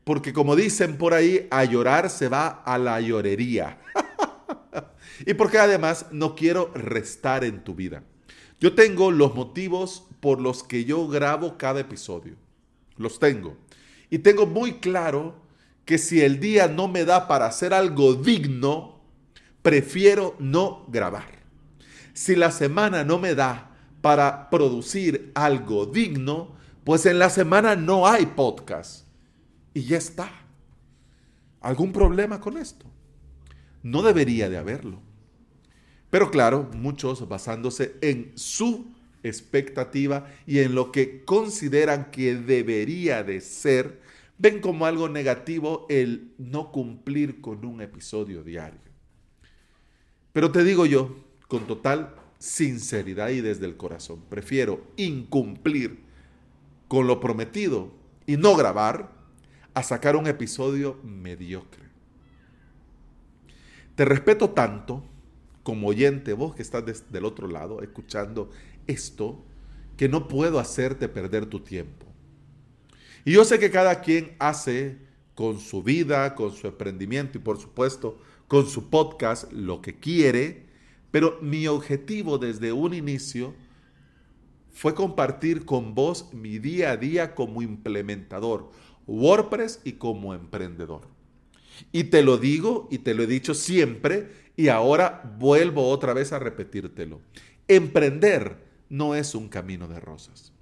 Porque 0.05 0.33
como 0.33 0.57
dicen 0.57 0.97
por 0.97 1.15
ahí, 1.15 1.47
a 1.51 1.65
llorar 1.65 2.11
se 2.11 2.29
va 2.29 2.49
a 2.49 2.79
la 2.79 3.01
llorería. 3.01 3.79
y 5.27 5.35
porque 5.35 5.59
además 5.59 6.07
no 6.11 6.35
quiero 6.35 6.73
restar 6.75 7.45
en 7.45 7.63
tu 7.63 7.75
vida. 7.75 8.03
Yo 8.61 8.75
tengo 8.75 9.11
los 9.11 9.35
motivos 9.35 10.07
por 10.21 10.41
los 10.41 10.63
que 10.63 10.85
yo 10.85 11.07
grabo 11.09 11.57
cada 11.57 11.81
episodio. 11.81 12.35
Los 12.97 13.19
tengo. 13.19 13.57
Y 14.11 14.19
tengo 14.19 14.47
muy 14.47 14.75
claro 14.75 15.35
que 15.91 15.99
si 15.99 16.21
el 16.21 16.39
día 16.39 16.69
no 16.69 16.87
me 16.87 17.05
da 17.05 17.27
para 17.27 17.47
hacer 17.47 17.75
algo 17.75 18.15
digno, 18.15 19.01
prefiero 19.61 20.37
no 20.39 20.87
grabar. 20.87 21.43
Si 22.13 22.37
la 22.37 22.53
semana 22.53 23.03
no 23.03 23.19
me 23.19 23.35
da 23.35 23.73
para 24.01 24.51
producir 24.51 25.33
algo 25.35 25.87
digno, 25.87 26.55
pues 26.85 27.07
en 27.07 27.19
la 27.19 27.29
semana 27.29 27.75
no 27.75 28.07
hay 28.07 28.27
podcast. 28.27 29.05
Y 29.75 29.83
ya 29.83 29.97
está. 29.97 30.31
¿Algún 31.61 31.93
problema 31.93 32.41
con 32.41 32.57
esto? 32.57 32.87
No 33.83 34.03
debería 34.03 34.49
de 34.49 34.59
haberlo. 34.59 35.01
Pero 36.09 36.31
claro, 36.31 36.71
muchos 36.73 37.29
basándose 37.29 37.97
en 38.01 38.31
su 38.37 38.87
expectativa 39.25 40.29
y 40.47 40.61
en 40.61 40.77
lo 40.77 40.93
que 40.93 41.25
consideran 41.25 42.13
que 42.13 42.37
debería 42.37 43.25
de 43.25 43.41
ser, 43.41 43.99
ven 44.41 44.63
como 44.63 44.87
algo 44.87 45.11
negativo 45.11 45.87
el 45.91 46.33
no 46.39 46.73
cumplir 46.73 47.43
con 47.43 47.63
un 47.67 47.83
episodio 47.83 48.43
diario. 48.43 48.81
Pero 50.33 50.51
te 50.51 50.65
digo 50.65 50.87
yo, 50.87 51.15
con 51.47 51.67
total 51.67 52.15
sinceridad 52.39 53.29
y 53.29 53.43
desde 53.43 53.67
el 53.67 53.77
corazón, 53.77 54.23
prefiero 54.31 54.83
incumplir 54.97 56.01
con 56.89 57.07
lo 57.07 57.21
prometido 57.21 57.93
y 58.27 58.39
no 58.39 58.57
grabar 58.57 59.13
a 59.75 59.83
sacar 59.83 60.17
un 60.17 60.27
episodio 60.27 60.99
mediocre. 61.05 61.85
Te 63.95 64.07
respeto 64.07 64.51
tanto 64.51 65.05
como 65.63 65.89
oyente, 65.89 66.33
vos 66.33 66.55
que 66.55 66.63
estás 66.63 67.13
del 67.13 67.27
otro 67.27 67.47
lado 67.47 67.83
escuchando 67.83 68.49
esto, 68.87 69.45
que 69.99 70.09
no 70.09 70.29
puedo 70.29 70.59
hacerte 70.59 71.11
perder 71.11 71.45
tu 71.45 71.61
tiempo. 71.61 72.10
Y 73.25 73.33
yo 73.33 73.45
sé 73.45 73.59
que 73.59 73.71
cada 73.71 74.01
quien 74.01 74.35
hace 74.39 74.99
con 75.35 75.59
su 75.61 75.83
vida, 75.83 76.35
con 76.35 76.53
su 76.53 76.67
emprendimiento 76.67 77.39
y 77.39 77.41
por 77.41 77.59
supuesto 77.59 78.19
con 78.49 78.67
su 78.67 78.91
podcast 78.91 79.51
lo 79.53 79.81
que 79.81 79.99
quiere, 79.99 80.67
pero 81.11 81.39
mi 81.41 81.67
objetivo 81.67 82.39
desde 82.39 82.73
un 82.73 82.95
inicio 82.95 83.55
fue 84.73 84.95
compartir 84.95 85.65
con 85.65 85.95
vos 85.95 86.33
mi 86.33 86.59
día 86.59 86.93
a 86.93 86.97
día 86.97 87.35
como 87.35 87.63
implementador, 87.63 88.71
WordPress 89.07 89.81
y 89.85 89.93
como 89.93 90.35
emprendedor. 90.35 91.09
Y 91.93 92.05
te 92.05 92.23
lo 92.23 92.39
digo 92.39 92.89
y 92.91 92.99
te 92.99 93.15
lo 93.15 93.23
he 93.23 93.27
dicho 93.27 93.55
siempre 93.55 94.31
y 94.57 94.69
ahora 94.69 95.23
vuelvo 95.39 95.89
otra 95.89 96.13
vez 96.13 96.33
a 96.33 96.39
repetírtelo. 96.39 97.21
Emprender 97.69 98.57
no 98.89 99.15
es 99.15 99.35
un 99.35 99.49
camino 99.49 99.89
de 99.89 100.01
rosas. 100.01 100.53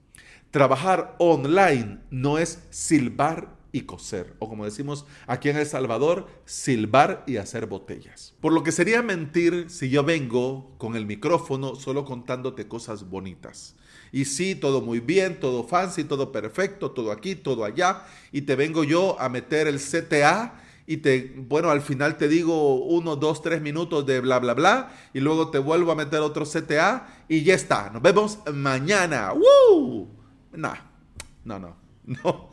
Trabajar 0.50 1.14
online 1.18 1.98
no 2.10 2.38
es 2.38 2.62
silbar 2.70 3.58
y 3.70 3.82
coser, 3.82 4.34
o 4.38 4.48
como 4.48 4.64
decimos 4.64 5.04
aquí 5.26 5.50
en 5.50 5.58
El 5.58 5.66
Salvador, 5.66 6.26
silbar 6.46 7.22
y 7.26 7.36
hacer 7.36 7.66
botellas. 7.66 8.34
Por 8.40 8.54
lo 8.54 8.62
que 8.62 8.72
sería 8.72 9.02
mentir 9.02 9.66
si 9.68 9.90
yo 9.90 10.04
vengo 10.04 10.74
con 10.78 10.96
el 10.96 11.04
micrófono 11.04 11.74
solo 11.74 12.06
contándote 12.06 12.66
cosas 12.66 13.10
bonitas. 13.10 13.76
Y 14.10 14.24
sí, 14.24 14.54
todo 14.54 14.80
muy 14.80 15.00
bien, 15.00 15.38
todo 15.38 15.64
fancy, 15.64 16.04
todo 16.04 16.32
perfecto, 16.32 16.92
todo 16.92 17.12
aquí, 17.12 17.34
todo 17.34 17.66
allá, 17.66 18.04
y 18.32 18.42
te 18.42 18.56
vengo 18.56 18.84
yo 18.84 19.20
a 19.20 19.28
meter 19.28 19.66
el 19.66 19.78
CTA 19.78 20.62
y 20.86 20.96
te, 20.96 21.34
bueno, 21.36 21.68
al 21.68 21.82
final 21.82 22.16
te 22.16 22.26
digo 22.26 22.76
uno, 22.76 23.16
dos, 23.16 23.42
tres 23.42 23.60
minutos 23.60 24.06
de 24.06 24.20
bla, 24.20 24.38
bla, 24.38 24.54
bla, 24.54 24.96
y 25.12 25.20
luego 25.20 25.50
te 25.50 25.58
vuelvo 25.58 25.92
a 25.92 25.94
meter 25.94 26.20
otro 26.20 26.46
CTA 26.46 27.24
y 27.28 27.42
ya 27.42 27.54
está. 27.54 27.90
Nos 27.90 28.00
vemos 28.00 28.38
mañana. 28.50 29.34
¡Woo! 29.34 30.17
No, 30.58 31.58
no, 31.58 31.76
no, 32.04 32.50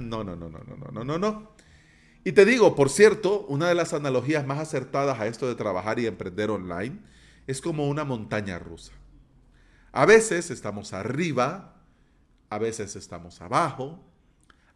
no, 0.00 0.24
no, 0.24 0.36
no, 0.36 0.48
no, 0.48 0.48
no, 0.48 0.90
no, 0.92 1.04
no, 1.04 1.18
no. 1.18 1.52
Y 2.24 2.32
te 2.32 2.44
digo, 2.44 2.74
por 2.74 2.90
cierto, 2.90 3.46
una 3.48 3.68
de 3.68 3.74
las 3.74 3.92
analogías 3.92 4.46
más 4.46 4.58
acertadas 4.58 5.20
a 5.20 5.26
esto 5.26 5.46
de 5.46 5.54
trabajar 5.54 5.98
y 5.98 6.06
emprender 6.06 6.50
online 6.50 6.98
es 7.46 7.60
como 7.60 7.88
una 7.88 8.04
montaña 8.04 8.58
rusa. 8.58 8.92
A 9.92 10.04
veces 10.04 10.50
estamos 10.50 10.92
arriba, 10.92 11.76
a 12.50 12.58
veces 12.58 12.96
estamos 12.96 13.40
abajo, 13.40 14.04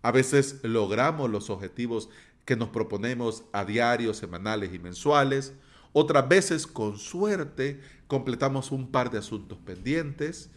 a 0.03 0.11
veces 0.11 0.61
logramos 0.63 1.31
los 1.31 1.51
objetivos 1.51 2.09
que 2.45 2.57
nos 2.57 2.69
proponemos 2.71 3.45
a 3.53 3.65
diarios, 3.65 4.17
semanales 4.17 4.73
y 4.75 4.79
mensuales. 4.79 5.53
Otras 5.93 6.29
veces, 6.29 6.67
con 6.67 6.99
suerte, 6.99 7.81
completamos 8.07 8.73
un 8.73 8.91
par 8.91 9.11
de 9.11 9.19
asuntos 9.19 9.59
pendientes. 9.59 10.51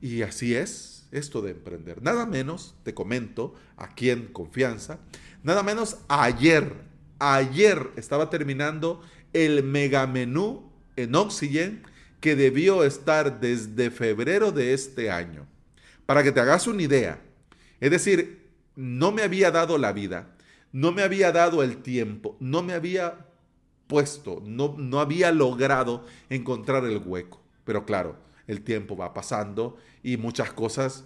Y 0.00 0.22
así 0.22 0.54
es 0.54 0.97
esto 1.12 1.42
de 1.42 1.52
emprender. 1.52 2.02
Nada 2.02 2.26
menos, 2.26 2.74
te 2.82 2.94
comento, 2.94 3.54
aquí 3.76 4.10
en 4.10 4.26
confianza, 4.26 4.98
nada 5.42 5.62
menos 5.62 5.98
ayer, 6.08 6.72
ayer 7.18 7.90
estaba 7.96 8.30
terminando 8.30 9.02
el 9.32 9.62
mega 9.62 10.06
menú 10.06 10.70
en 10.96 11.14
Oxygen 11.14 11.82
que 12.20 12.36
debió 12.36 12.84
estar 12.84 13.40
desde 13.40 13.90
febrero 13.90 14.52
de 14.52 14.74
este 14.74 15.10
año. 15.10 15.46
Para 16.06 16.22
que 16.22 16.32
te 16.32 16.40
hagas 16.40 16.66
una 16.66 16.82
idea, 16.82 17.20
es 17.80 17.90
decir, 17.90 18.48
no 18.74 19.12
me 19.12 19.22
había 19.22 19.50
dado 19.50 19.78
la 19.78 19.92
vida 19.92 20.34
no 20.72 20.92
me 20.92 21.02
había 21.02 21.32
dado 21.32 21.62
el 21.62 21.78
tiempo, 21.78 22.36
no 22.40 22.62
me 22.62 22.74
había 22.74 23.26
puesto, 23.86 24.42
no, 24.44 24.74
no 24.78 25.00
había 25.00 25.32
logrado 25.32 26.04
encontrar 26.28 26.84
el 26.84 26.98
hueco. 26.98 27.40
Pero 27.64 27.84
claro, 27.84 28.16
el 28.48 28.62
tiempo 28.62 28.96
va 28.96 29.14
pasando 29.14 29.76
y 30.02 30.16
muchas 30.16 30.52
cosas, 30.52 31.04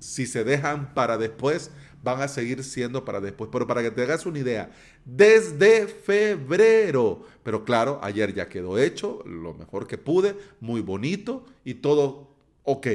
si 0.00 0.26
se 0.26 0.42
dejan 0.42 0.94
para 0.94 1.16
después, 1.16 1.70
van 2.02 2.20
a 2.20 2.28
seguir 2.28 2.64
siendo 2.64 3.04
para 3.04 3.20
después. 3.20 3.50
Pero 3.52 3.66
para 3.66 3.82
que 3.82 3.92
te 3.92 4.02
hagas 4.02 4.26
una 4.26 4.40
idea, 4.40 4.70
desde 5.04 5.86
febrero, 5.86 7.22
pero 7.44 7.64
claro, 7.64 8.00
ayer 8.02 8.34
ya 8.34 8.48
quedó 8.48 8.78
hecho, 8.78 9.22
lo 9.24 9.54
mejor 9.54 9.86
que 9.86 9.98
pude, 9.98 10.36
muy 10.60 10.80
bonito 10.80 11.46
y 11.64 11.74
todo 11.74 12.34
ok. 12.64 12.86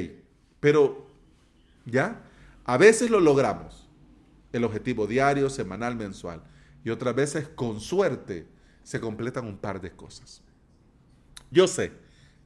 Pero, 0.60 1.06
¿ya? 1.86 2.22
A 2.66 2.78
veces 2.78 3.10
lo 3.10 3.20
logramos 3.20 3.88
el 4.52 4.64
objetivo 4.64 5.08
diario, 5.08 5.50
semanal, 5.50 5.96
mensual. 5.96 6.42
Y 6.84 6.90
otras 6.90 7.16
veces, 7.16 7.48
con 7.48 7.80
suerte, 7.80 8.48
se 8.84 9.00
completan 9.00 9.46
un 9.46 9.58
par 9.58 9.82
de 9.82 9.92
cosas. 9.92 10.42
Yo 11.50 11.68
sé, 11.68 11.92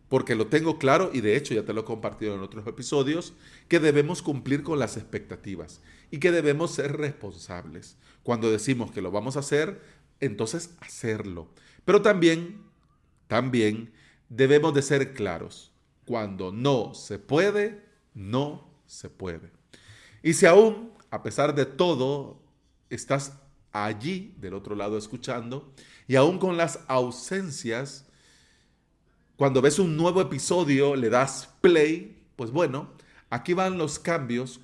porque 0.09 0.35
lo 0.35 0.47
tengo 0.47 0.77
claro 0.77 1.11
y 1.13 1.21
de 1.21 1.35
hecho 1.35 1.53
ya 1.53 1.65
te 1.65 1.73
lo 1.73 1.81
he 1.81 1.85
compartido 1.85 2.35
en 2.35 2.41
otros 2.41 2.65
episodios, 2.67 3.33
que 3.67 3.79
debemos 3.79 4.21
cumplir 4.21 4.63
con 4.63 4.79
las 4.79 4.97
expectativas 4.97 5.81
y 6.11 6.19
que 6.19 6.31
debemos 6.31 6.71
ser 6.71 6.97
responsables. 6.97 7.97
Cuando 8.23 8.51
decimos 8.51 8.91
que 8.91 9.01
lo 9.01 9.11
vamos 9.11 9.35
a 9.35 9.41
hacer, 9.41 9.81
entonces 10.19 10.75
hacerlo. 10.79 11.49
Pero 11.85 12.01
también, 12.01 12.63
también 13.27 13.91
debemos 14.29 14.73
de 14.73 14.81
ser 14.81 15.13
claros. 15.13 15.71
Cuando 16.05 16.51
no 16.51 16.93
se 16.93 17.19
puede, 17.19 17.83
no 18.13 18.69
se 18.85 19.09
puede. 19.09 19.51
Y 20.23 20.33
si 20.33 20.45
aún 20.45 20.97
a 21.09 21.23
pesar 21.23 21.55
de 21.55 21.65
todo, 21.65 22.41
estás 22.89 23.33
allí 23.71 24.33
del 24.37 24.53
otro 24.53 24.75
lado 24.75 24.97
escuchando 24.97 25.71
y 26.07 26.15
aún 26.15 26.39
con 26.39 26.57
las 26.57 26.79
ausencias, 26.87 28.05
cuando 29.37 29.61
ves 29.61 29.79
un 29.79 29.95
nuevo 29.95 30.19
episodio, 30.19 30.95
le 30.95 31.09
das 31.09 31.55
play, 31.61 32.21
pues 32.35 32.51
bueno, 32.51 32.89
aquí 33.29 33.53
van 33.53 33.77
los 33.77 33.99
cambios 33.99 34.59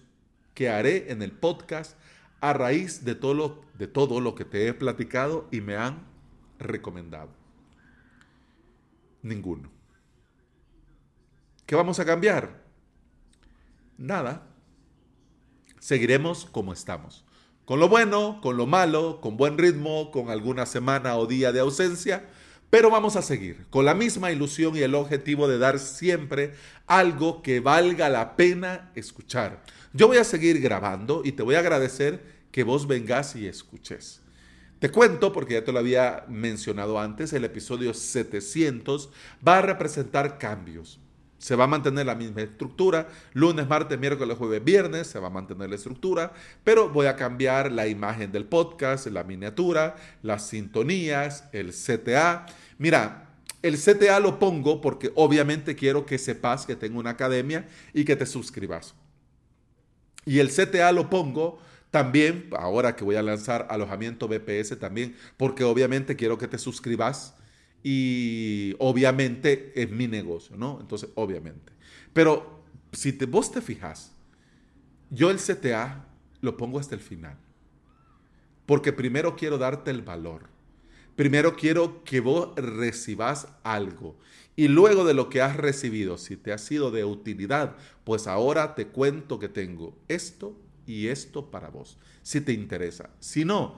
que 0.54 0.70
haré 0.70 1.12
en 1.12 1.22
el 1.22 1.32
podcast 1.32 1.98
a 2.42 2.54
raíz 2.54 3.06
de 3.06 3.16
todo 3.16 3.34
lo, 3.34 3.62
de 3.78 3.88
todo 3.88 4.20
lo 4.20 4.36
que 4.36 4.46
te 4.46 4.68
he 4.68 4.74
platicado 4.74 5.48
y 5.52 5.62
me 5.62 5.78
han 5.78 6.04
recomendado. 6.60 7.30
Ninguno. 9.22 9.70
¿Qué 11.66 11.76
vamos 11.76 12.00
a 12.00 12.06
cambiar? 12.06 12.64
Nada 13.98 14.50
seguiremos 15.84 16.46
como 16.46 16.72
estamos. 16.72 17.26
Con 17.66 17.82
lo 17.82 17.90
bueno, 17.90 18.40
con 18.42 18.56
lo 18.56 18.66
malo, 18.66 19.20
con 19.20 19.36
buen 19.36 19.58
ritmo, 19.58 20.12
con 20.12 20.30
alguna 20.30 20.66
semana 20.66 21.18
o 21.18 21.28
día 21.28 21.52
de 21.52 21.60
ausencia, 21.60 22.30
pero 22.74 22.90
vamos 22.90 23.16
a 23.16 23.22
seguir 23.22 23.68
con 23.70 23.86
la 23.86 23.94
misma 23.94 24.32
ilusión 24.32 24.76
y 24.76 24.80
el 24.80 24.96
objetivo 24.96 25.48
de 25.48 25.60
dar 25.60 25.78
siempre 25.78 26.56
algo 26.88 27.44
que 27.44 27.60
valga 27.60 28.10
la 28.10 28.36
pena 28.36 28.90
escuchar. 28.96 29.62
Yo 29.94 30.08
voy 30.08 30.18
a 30.18 30.24
seguir 30.24 30.60
grabando 30.60 31.22
y 31.24 31.34
te 31.34 31.44
voy 31.44 31.54
a 31.54 31.60
agradecer 31.60 32.24
que 32.52 32.64
vos 32.64 32.88
vengas 32.88 33.36
y 33.36 33.46
escuches. 33.46 34.22
Te 34.80 34.90
cuento, 34.90 35.32
porque 35.32 35.54
ya 35.54 35.64
te 35.64 35.72
lo 35.72 35.78
había 35.78 36.26
mencionado 36.28 37.00
antes, 37.00 37.32
el 37.34 37.46
episodio 37.46 37.94
700 37.94 39.12
va 39.48 39.60
a 39.60 39.62
representar 39.62 40.40
cambios 40.40 41.00
se 41.44 41.58
va 41.58 41.66
a 41.66 41.68
mantener 41.68 42.06
la 42.06 42.16
misma 42.16 42.42
estructura. 42.42 43.10
Lunes, 43.34 43.68
martes, 43.68 44.00
miércoles, 44.00 44.38
jueves, 44.38 44.64
viernes 44.64 45.08
se 45.08 45.20
va 45.20 45.28
a 45.28 45.30
mantener 45.30 45.70
la 45.70 45.76
estructura, 45.76 46.32
pero 46.64 46.88
voy 46.88 47.08
a 47.08 47.18
cambiar 47.18 47.70
la 47.70 47.86
imagen 47.86 48.32
del 48.32 48.46
podcast, 48.46 49.08
la 49.08 49.26
miniatura, 49.26 49.98
las 50.22 50.48
sintonías, 50.48 51.44
el 51.52 51.74
CTA. 51.74 52.46
Mira, 52.78 53.28
el 53.62 53.78
CTA 53.78 54.22
lo 54.22 54.40
pongo 54.40 54.80
porque 54.80 55.12
obviamente 55.16 55.76
quiero 55.76 56.06
que 56.06 56.18
sepas 56.18 56.66
que 56.66 56.78
tengo 56.78 56.98
una 56.98 57.10
academia 57.10 57.68
y 57.94 58.06
que 58.06 58.16
te 58.16 58.26
suscribas. 58.26 58.96
Y 60.26 60.40
el 60.40 60.48
CTA 60.50 60.94
lo 60.94 61.10
pongo 61.10 61.60
también, 61.92 62.52
ahora 62.58 62.96
que 62.96 63.04
voy 63.04 63.18
a 63.18 63.22
lanzar 63.22 63.68
alojamiento 63.70 64.30
BPS 64.30 64.80
también, 64.80 65.18
porque 65.36 65.66
obviamente 65.66 66.16
quiero 66.16 66.38
que 66.38 66.48
te 66.48 66.58
suscribas 66.58 67.36
y 67.84 68.76
obviamente 68.80 69.74
es 69.76 69.92
mi 69.92 70.08
negocio, 70.08 70.56
¿no? 70.56 70.80
Entonces, 70.80 71.10
obviamente. 71.16 71.74
Pero 72.14 72.64
si 72.94 73.12
te, 73.12 73.26
vos 73.26 73.52
te 73.52 73.62
fijas, 73.62 74.14
yo 75.10 75.30
el 75.30 75.38
CTA 75.38 76.08
lo 76.42 76.56
pongo 76.56 76.80
hasta 76.80 76.96
el 76.96 77.02
final. 77.02 77.38
Porque 78.66 78.94
primero 78.94 79.36
quiero 79.36 79.58
darte 79.58 79.92
el 79.92 80.02
valor. 80.02 80.50
Primero 81.16 81.56
quiero 81.56 82.04
que 82.04 82.22
vos 82.22 82.56
recibas 82.56 83.48
algo. 83.64 84.18
Y 84.56 84.68
luego 84.68 85.04
de 85.04 85.14
lo 85.14 85.30
que 85.30 85.42
has 85.42 85.58
recibido, 85.58 86.18
si 86.18 86.38
te 86.38 86.54
ha 86.54 86.58
sido 86.58 86.90
de 86.90 87.06
utilidad, 87.06 87.76
pues 88.04 88.28
ahora 88.28 88.76
te 88.76 88.88
cuento 88.88 89.40
que 89.40 89.50
tengo 89.50 89.98
esto 90.08 90.58
y 90.86 91.08
esto 91.08 91.52
para 91.52 91.70
vos. 91.70 91.98
Si 92.22 92.42
te 92.42 92.54
interesa. 92.54 93.10
Si 93.20 93.46
no, 93.46 93.78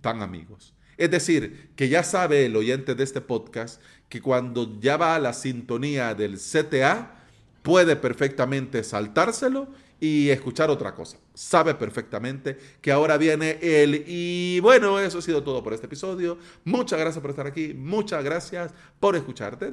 tan 0.00 0.22
amigos. 0.22 0.74
Es 0.96 1.10
decir, 1.10 1.70
que 1.76 1.88
ya 1.88 2.02
sabe 2.02 2.46
el 2.46 2.56
oyente 2.56 2.94
de 2.94 3.04
este 3.04 3.20
podcast 3.20 3.80
que 4.08 4.20
cuando 4.20 4.78
ya 4.80 4.96
va 4.96 5.14
a 5.14 5.18
la 5.18 5.32
sintonía 5.32 6.14
del 6.14 6.38
CTA, 6.38 7.24
puede 7.62 7.96
perfectamente 7.96 8.84
saltárselo 8.84 9.68
y 10.00 10.28
escuchar 10.28 10.70
otra 10.70 10.94
cosa. 10.94 11.16
Sabe 11.32 11.74
perfectamente 11.74 12.58
que 12.82 12.92
ahora 12.92 13.16
viene 13.16 13.58
él. 13.62 14.04
Y 14.06 14.60
bueno, 14.60 15.00
eso 15.00 15.18
ha 15.18 15.22
sido 15.22 15.42
todo 15.42 15.62
por 15.62 15.72
este 15.72 15.86
episodio. 15.86 16.36
Muchas 16.64 17.00
gracias 17.00 17.22
por 17.22 17.30
estar 17.30 17.46
aquí. 17.46 17.72
Muchas 17.72 18.22
gracias 18.22 18.74
por 19.00 19.16
escucharte. 19.16 19.72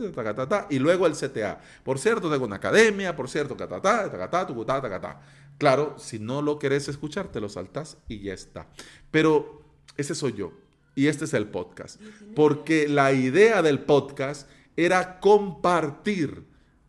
Y 0.70 0.80
luego 0.80 1.06
el 1.06 1.13
CTA. 1.13 1.60
Por 1.84 2.00
cierto, 2.00 2.32
tengo 2.32 2.46
una 2.46 2.56
academia. 2.56 3.13
Por 3.13 3.30
cierto, 3.30 3.58
Claro, 5.58 5.96
si 6.00 6.18
no 6.18 6.42
lo 6.42 6.60
querés 6.60 6.88
escuchar, 6.88 7.28
te 7.28 7.42
lo 7.42 7.50
saltas 7.50 7.98
y 8.08 8.22
ya 8.22 8.34
está. 8.34 8.68
Pero 9.12 9.63
ese 9.98 10.16
soy 10.16 10.34
yo. 10.34 10.54
Y 11.01 11.08
este 11.08 11.25
es 11.25 11.34
el 11.34 11.48
podcast. 11.48 12.00
Porque 12.36 12.88
la 12.88 13.12
idea 13.12 13.63
del 13.63 13.79
podcast 13.79 14.48
era 14.77 15.20
compartir, 15.20 16.43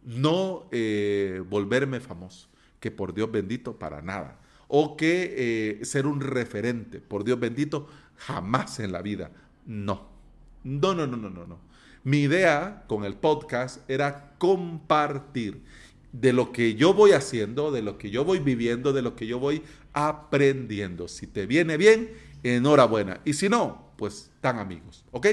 no 0.04 0.68
eh, 0.70 1.42
volverme 1.48 1.98
famoso 1.98 2.50
que 2.78 2.90
por 2.90 3.14
Dios 3.14 3.32
bendito 3.32 3.78
para 3.78 4.02
nada. 4.02 4.38
O 4.68 4.98
que 4.98 5.78
eh, 5.80 5.84
ser 5.86 6.06
un 6.06 6.20
referente, 6.20 7.00
por 7.00 7.24
Dios 7.24 7.40
bendito, 7.40 7.88
jamás 8.16 8.80
en 8.80 8.92
la 8.92 9.00
vida. 9.00 9.30
No. 9.64 10.10
No, 10.62 10.94
no, 10.94 11.06
no, 11.06 11.16
no, 11.16 11.30
no, 11.30 11.46
no. 11.46 11.58
Mi 12.04 12.18
idea 12.18 12.84
con 12.88 13.06
el 13.06 13.14
podcast 13.14 13.88
era 13.88 14.34
compartir 14.36 15.62
de 16.12 16.34
lo 16.34 16.52
que 16.52 16.74
yo 16.74 16.92
voy 16.92 17.12
haciendo, 17.12 17.72
de 17.72 17.80
lo 17.80 17.96
que 17.96 18.10
yo 18.10 18.26
voy 18.26 18.40
viviendo, 18.40 18.92
de 18.92 19.00
lo 19.00 19.16
que 19.16 19.26
yo 19.26 19.38
voy 19.38 19.62
aprendiendo. 19.94 21.08
Si 21.08 21.26
te 21.26 21.46
viene 21.46 21.78
bien, 21.78 22.10
enhorabuena. 22.42 23.20
Y 23.24 23.34
si 23.34 23.48
no, 23.48 23.92
pues 23.96 24.30
tan 24.40 24.58
amigos. 24.58 25.04
¿Ok? 25.10 25.26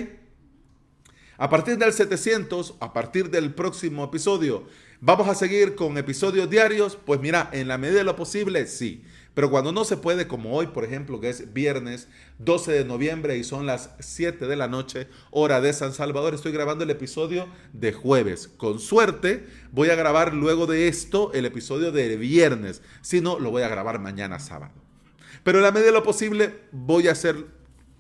A 1.38 1.50
partir 1.50 1.78
del 1.78 1.94
700, 1.94 2.76
a 2.80 2.92
partir 2.92 3.30
del 3.30 3.54
próximo 3.54 4.04
episodio, 4.04 4.66
¿Vamos 5.02 5.30
a 5.30 5.36
seguir 5.36 5.76
con 5.76 5.98
episodios 5.98 6.50
diarios? 6.50 6.98
Pues 7.06 7.22
mira, 7.22 7.50
en 7.54 7.70
la 7.70 7.78
medida 7.78 8.00
de 8.00 8.04
lo 8.04 8.18
posible, 8.18 8.68
sí. 8.68 9.02
Pero 9.34 9.50
cuando 9.50 9.72
no 9.72 9.86
se 9.86 9.96
puede, 9.96 10.28
como 10.28 10.54
hoy, 10.54 10.68
por 10.68 10.84
ejemplo, 10.84 11.22
que 11.22 11.30
es 11.30 11.54
viernes 11.54 12.10
12 12.40 12.74
de 12.74 12.84
noviembre 12.84 13.38
y 13.38 13.46
son 13.46 13.66
las 13.66 13.92
7 14.02 14.46
de 14.46 14.58
la 14.58 14.68
noche, 14.68 15.08
hora 15.32 15.62
de 15.62 15.72
San 15.72 15.94
Salvador, 15.94 16.34
estoy 16.34 16.52
grabando 16.52 16.84
el 16.84 16.90
episodio 16.90 17.48
de 17.72 17.94
jueves. 17.94 18.50
Con 18.50 18.80
suerte, 18.80 19.48
voy 19.72 19.90
a 19.90 19.96
grabar 19.96 20.34
luego 20.34 20.68
de 20.68 20.90
esto 20.90 21.32
el 21.32 21.46
episodio 21.46 21.94
de 21.94 22.18
viernes. 22.18 22.82
Si 23.02 23.22
no, 23.22 23.40
lo 23.40 23.52
voy 23.52 23.62
a 23.62 23.70
grabar 23.70 24.00
mañana 24.00 24.38
sábado. 24.38 24.89
Pero 25.50 25.58
en 25.58 25.64
la 25.64 25.72
medida 25.72 25.88
de 25.88 25.94
lo 25.94 26.04
posible, 26.04 26.60
voy 26.72 27.08
a 27.08 27.14
hacer 27.14 27.48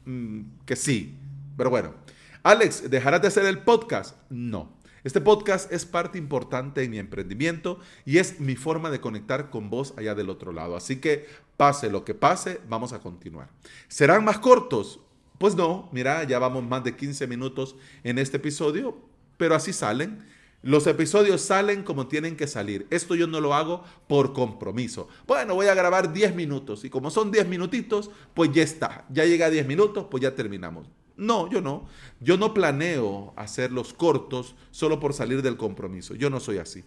mm, 0.06 0.41
que 0.68 0.75
sí. 0.75 1.18
Pero 1.58 1.72
bueno, 1.72 1.96
Alex, 2.44 2.91
¿dejarás 2.91 3.24
de 3.24 3.27
hacer 3.27 3.44
el 3.46 3.63
podcast? 3.63 4.15
No. 4.29 4.77
Este 5.03 5.20
podcast 5.20 5.74
es 5.74 5.84
parte 5.84 6.20
importante 6.20 6.84
en 6.84 6.91
mi 6.91 7.00
emprendimiento 7.00 7.79
y 8.06 8.20
es 8.20 8.39
mi 8.39 8.56
forma 8.56 8.91
de 8.91 9.01
conectar 9.01 9.50
con 9.50 9.72
vos 9.72 9.96
allá 9.98 10.13
del 10.13 10.29
otro 10.29 10.51
lado. 10.51 10.75
Así 10.75 10.98
que 10.98 11.25
pase 11.58 11.89
lo 11.89 12.06
que 12.06 12.13
pase, 12.13 12.62
vamos 12.70 12.94
a 12.94 13.00
continuar. 13.00 13.50
¿Serán 13.88 14.24
más 14.24 14.38
cortos? 14.38 15.00
Pues 15.39 15.56
no, 15.56 15.89
mira, 15.91 16.24
ya 16.25 16.38
vamos 16.38 16.63
más 16.63 16.84
de 16.84 16.96
15 16.96 17.25
minutos 17.25 17.75
en 18.03 18.20
este 18.20 18.38
episodio, 18.38 18.96
pero 19.38 19.56
así 19.56 19.74
salen. 19.74 20.24
Los 20.61 20.87
episodios 20.87 21.41
salen 21.41 21.83
como 21.83 22.07
tienen 22.07 22.35
que 22.35 22.47
salir. 22.47 22.85
Esto 22.89 23.15
yo 23.15 23.27
no 23.27 23.39
lo 23.39 23.53
hago 23.53 23.83
por 24.07 24.33
compromiso. 24.33 25.07
Bueno, 25.25 25.55
voy 25.55 25.67
a 25.67 25.73
grabar 25.73 26.11
10 26.11 26.35
minutos 26.35 26.83
y 26.83 26.89
como 26.89 27.11
son 27.11 27.31
10 27.31 27.47
minutitos, 27.47 28.11
pues 28.33 28.51
ya 28.51 28.63
está. 28.63 29.05
Ya 29.09 29.25
llega 29.25 29.45
a 29.45 29.49
10 29.49 29.65
minutos, 29.67 30.07
pues 30.11 30.21
ya 30.21 30.35
terminamos. 30.35 30.89
No, 31.15 31.49
yo 31.49 31.61
no. 31.61 31.87
Yo 32.19 32.37
no 32.37 32.53
planeo 32.53 33.33
hacerlos 33.37 33.93
cortos 33.93 34.55
solo 34.71 34.99
por 34.99 35.13
salir 35.13 35.41
del 35.41 35.55
compromiso. 35.55 36.15
Yo 36.15 36.29
no 36.29 36.41
soy 36.41 36.57
así. 36.57 36.83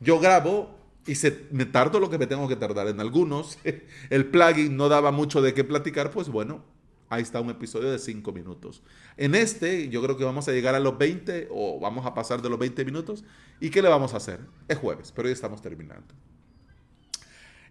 Yo 0.00 0.20
grabo 0.20 0.76
y 1.06 1.16
se, 1.16 1.46
me 1.50 1.64
tardo 1.64 1.98
lo 1.98 2.10
que 2.10 2.18
me 2.18 2.26
tengo 2.28 2.46
que 2.46 2.56
tardar. 2.56 2.86
En 2.86 3.00
algunos 3.00 3.58
el 4.10 4.26
plugin 4.26 4.76
no 4.76 4.88
daba 4.88 5.10
mucho 5.10 5.42
de 5.42 5.54
qué 5.54 5.64
platicar, 5.64 6.10
pues 6.12 6.28
bueno, 6.28 6.64
ahí 7.08 7.22
está 7.22 7.40
un 7.40 7.50
episodio 7.50 7.90
de 7.90 7.98
5 7.98 8.32
minutos. 8.32 8.82
En 9.16 9.34
este 9.34 9.88
yo 9.88 10.02
creo 10.02 10.16
que 10.16 10.24
vamos 10.24 10.48
a 10.48 10.52
llegar 10.52 10.74
a 10.74 10.80
los 10.80 10.98
20 10.98 11.48
o 11.50 11.80
vamos 11.80 12.06
a 12.06 12.14
pasar 12.14 12.42
de 12.42 12.48
los 12.48 12.58
20 12.58 12.84
minutos. 12.84 13.24
¿Y 13.60 13.70
qué 13.70 13.82
le 13.82 13.88
vamos 13.88 14.14
a 14.14 14.18
hacer? 14.18 14.40
Es 14.68 14.78
jueves, 14.78 15.12
pero 15.14 15.28
ya 15.28 15.34
estamos 15.34 15.62
terminando. 15.62 16.14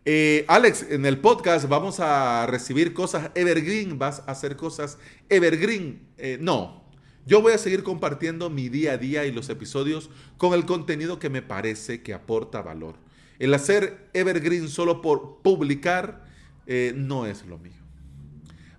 Eh, 0.09 0.45
Alex, 0.47 0.85
en 0.89 1.05
el 1.05 1.19
podcast 1.19 1.67
vamos 1.67 1.99
a 1.99 2.45
recibir 2.47 2.93
cosas 2.93 3.29
evergreen, 3.35 3.99
vas 3.99 4.23
a 4.25 4.31
hacer 4.31 4.55
cosas 4.55 4.97
evergreen. 5.27 6.07
Eh, 6.17 6.37
no, 6.39 6.85
yo 7.25 7.41
voy 7.41 7.51
a 7.51 7.57
seguir 7.57 7.83
compartiendo 7.83 8.49
mi 8.49 8.69
día 8.69 8.93
a 8.93 8.97
día 8.97 9.25
y 9.25 9.33
los 9.33 9.49
episodios 9.49 10.09
con 10.37 10.53
el 10.53 10.65
contenido 10.65 11.19
que 11.19 11.29
me 11.29 11.41
parece 11.41 12.01
que 12.03 12.13
aporta 12.13 12.61
valor. 12.61 12.95
El 13.37 13.53
hacer 13.53 14.09
evergreen 14.13 14.69
solo 14.69 15.01
por 15.01 15.41
publicar 15.41 16.25
eh, 16.67 16.93
no 16.95 17.25
es 17.25 17.45
lo 17.45 17.57
mío. 17.57 17.86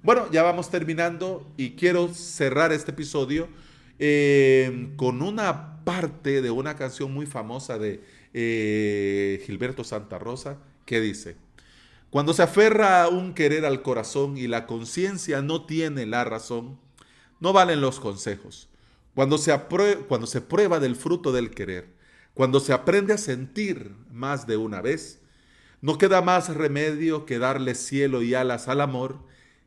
Bueno, 0.03 0.31
ya 0.31 0.43
vamos 0.43 0.71
terminando 0.71 1.47
y 1.57 1.71
quiero 1.71 2.09
cerrar 2.15 2.73
este 2.73 2.93
episodio 2.93 3.49
con 4.97 5.23
una 5.23 5.85
parte 5.85 6.41
de 6.41 6.51
una 6.51 6.77
canción 6.77 7.13
muy 7.13 7.27
famosa 7.27 7.79
de 7.79 9.43
Gilberto 9.45 9.85
Santa 9.85 10.19
Rosa 10.19 10.59
¿Qué 10.89 11.03
dice? 11.03 11.37
Cuando 12.09 12.33
se 12.33 12.43
aferra 12.43 13.09
un 13.09 13.35
querer 13.35 13.67
al 13.67 13.83
corazón 13.83 14.39
y 14.39 14.47
la 14.47 14.67
conciencia 14.67 15.43
no 15.43 15.67
tiene 15.67 16.07
la 16.07 16.25
razón, 16.25 16.81
no 17.41 17.53
valen 17.53 17.83
los 17.83 18.01
consejos. 18.01 18.71
Cuando 19.15 19.37
se, 19.37 19.55
cuando 20.09 20.27
se 20.27 20.41
prueba 20.41 20.81
del 20.81 20.97
fruto 20.97 21.31
del 21.31 21.51
querer, 21.51 21.93
cuando 22.33 22.59
se 22.61 22.73
aprende 22.73 23.13
a 23.13 23.19
sentir 23.19 23.93
más 24.11 24.47
de 24.47 24.57
una 24.57 24.81
vez, 24.81 25.21
no 25.83 25.99
queda 25.99 26.23
más 26.23 26.55
remedio 26.55 27.27
que 27.27 27.39
darle 27.39 27.75
cielo 27.75 28.23
y 28.23 28.33
alas 28.33 28.69
al 28.69 28.81
amor 28.81 29.19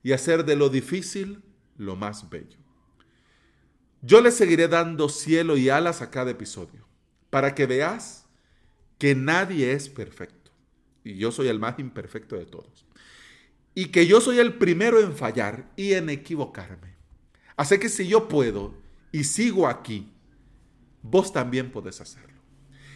y 0.04 0.12
hacer 0.14 0.46
de 0.46 0.56
lo 0.56 0.70
difícil 0.70 1.44
lo 1.78 1.96
más 1.96 2.30
bello. 2.30 2.58
Yo 4.02 4.22
le 4.22 4.32
seguiré 4.32 4.68
dando 4.68 5.10
cielo 5.10 5.58
y 5.58 5.70
alas 5.70 6.02
a 6.02 6.10
cada 6.10 6.32
episodio, 6.32 6.88
para 7.30 7.54
que 7.54 7.66
veas 7.68 8.26
que 8.98 9.16
nadie 9.16 9.74
es 9.74 9.90
perfecto 9.90 10.42
y 11.04 11.16
yo 11.16 11.32
soy 11.32 11.48
el 11.48 11.60
más 11.60 11.80
imperfecto 11.80 12.36
de 12.36 12.46
todos. 12.46 12.86
Y 13.74 13.86
que 13.86 14.06
yo 14.06 14.22
soy 14.22 14.40
el 14.40 14.56
primero 14.56 15.00
en 15.00 15.16
fallar 15.16 15.72
y 15.76 15.94
en 15.94 16.10
equivocarme. 16.10 16.96
Así 17.56 17.78
que 17.80 17.90
si 17.90 18.08
yo 18.08 18.28
puedo 18.28 18.74
y 19.12 19.24
sigo 19.24 19.68
aquí, 19.68 20.12
vos 21.02 21.32
también 21.32 21.72
podés 21.72 22.02
hacerlo. 22.02 22.40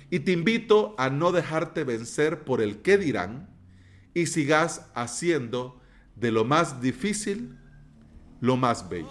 Y 0.10 0.20
te 0.20 0.32
invito 0.32 0.96
a 0.98 1.10
no 1.10 1.32
dejarte 1.32 1.84
vencer 1.84 2.44
por 2.44 2.62
el 2.62 2.82
qué 2.82 2.98
dirán 2.98 3.50
y 4.14 4.28
sigas 4.28 4.90
haciendo 4.94 5.82
de 6.16 6.32
lo 6.32 6.46
más 6.46 6.82
difícil 6.82 7.58
lo 8.42 8.58
más 8.58 8.88
bello. 8.88 9.10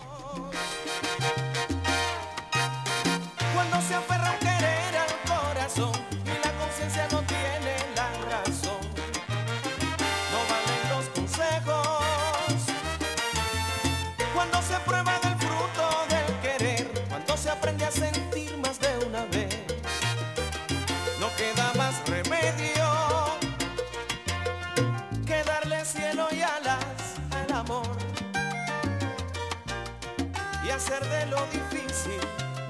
hacer 30.74 31.08
de 31.08 31.26
lo 31.26 31.46
difícil 31.46 32.20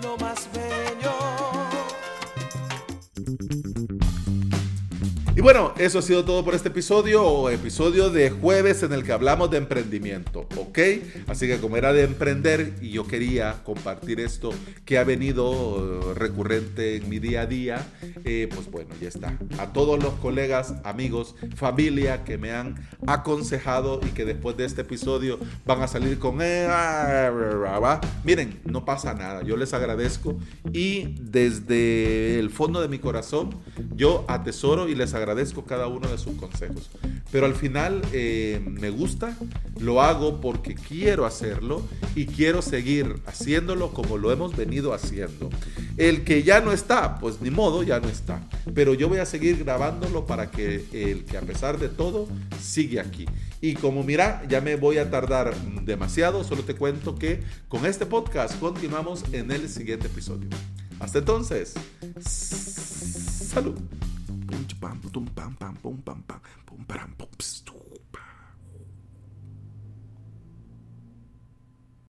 lo 0.03 0.17
más 0.19 0.47
bello. 0.53 1.64
Bueno, 5.41 5.75
eso 5.79 5.99
ha 5.99 6.03
sido 6.03 6.25
todo 6.25 6.45
por 6.45 6.55
este 6.55 6.69
episodio 6.69 7.25
o 7.25 7.51
episodio 7.51 8.09
de 8.09 8.31
jueves 8.31 8.85
en 8.85 8.93
el 8.93 9.03
que 9.03 9.11
hablamos 9.11 9.51
de 9.51 9.59
emprendimiento, 9.59 10.47
¿ok? 10.57 10.79
Así 11.27 11.49
que 11.49 11.59
como 11.59 11.77
era 11.77 11.93
de 11.93 12.05
emprender 12.05 12.75
y 12.81 12.91
yo 12.91 13.05
quería 13.09 13.65
compartir 13.65 14.21
esto 14.21 14.51
que 14.85 14.97
ha 14.97 15.03
venido 15.03 16.13
eh, 16.13 16.15
recurrente 16.15 16.95
en 16.97 17.09
mi 17.09 17.19
día 17.19 17.41
a 17.41 17.47
día, 17.47 17.85
eh, 18.25 18.49
pues 18.55 18.71
bueno, 18.71 18.95
ya 19.01 19.09
está. 19.09 19.37
A 19.59 19.73
todos 19.73 20.01
los 20.01 20.15
colegas, 20.15 20.75
amigos, 20.85 21.35
familia 21.57 22.23
que 22.23 22.39
me 22.39 22.53
han 22.53 22.87
aconsejado 23.09 23.99
y 24.07 24.11
que 24.11 24.25
después 24.25 24.57
de 24.57 24.67
este 24.67 24.83
episodio 24.83 25.41
van 25.67 25.83
a 25.83 25.89
salir 25.89 26.21
con... 26.21 26.39
Eh, 26.43 26.69
miren, 28.23 28.61
no 28.67 28.85
pasa 28.85 29.15
nada, 29.15 29.43
yo 29.43 29.57
les 29.57 29.75
agradezco 29.75 30.39
y 30.73 31.17
desde 31.21 32.39
el 32.39 32.51
fondo 32.51 32.81
de 32.81 32.87
mi 32.87 33.01
corazón 33.01 33.51
yo 33.97 34.25
atesoro 34.29 34.89
y 34.89 34.95
les 34.95 35.13
agradezco 35.13 35.24
agradezco 35.25 35.65
cada 35.65 35.87
uno 35.87 36.09
de 36.09 36.19
sus 36.19 36.37
consejos. 36.37 36.91
Pero 37.33 37.47
al 37.47 37.55
final 37.55 38.03
eh, 38.13 38.61
me 38.65 38.91
gusta, 38.91 39.37
lo 39.81 40.03
hago 40.03 40.41
porque 40.41 40.75
quiero 40.75 41.25
hacerlo 41.25 41.83
y 42.15 42.27
quiero 42.27 42.63
seguir 42.63 43.17
haciéndolo 43.27 43.93
como 43.93 44.19
lo 44.19 44.31
hemos 44.31 44.55
venido 44.55 44.93
haciendo. 44.93 45.51
El 45.97 46.25
que 46.25 46.43
ya 46.43 46.61
no 46.61 46.73
está, 46.73 47.19
pues 47.19 47.41
ni 47.41 47.51
modo, 47.51 47.83
ya 47.83 48.01
no 48.01 48.09
está. 48.09 48.43
Pero 48.75 48.95
yo 48.95 49.09
voy 49.09 49.19
a 49.19 49.27
seguir 49.27 49.65
grabándolo 49.65 50.27
para 50.27 50.51
que 50.51 50.85
el 50.93 51.25
que 51.25 51.39
a 51.39 51.43
pesar 51.43 51.79
de 51.79 51.89
todo 51.89 52.29
sigue 52.61 53.01
aquí. 53.01 53.27
Y 53.61 53.75
como 53.75 54.03
mira, 54.03 54.43
ya 54.49 54.61
me 54.61 54.77
voy 54.77 54.99
a 54.99 55.11
tardar 55.11 55.57
demasiado, 55.85 56.45
solo 56.45 56.65
te 56.65 56.75
cuento 56.75 57.15
que 57.15 57.43
con 57.69 57.87
este 57.87 58.05
podcast 58.05 58.59
continuamos 58.59 59.25
en 59.33 59.51
el 59.51 59.69
siguiente 59.69 60.07
episodio. 60.07 60.49
Hasta 61.01 61.19
entonces, 61.19 61.75
salud. 62.21 63.79
пам-пам-пам. 64.85 65.24